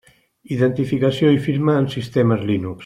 [0.55, 2.77] Identificació i firma en sistemes Linux.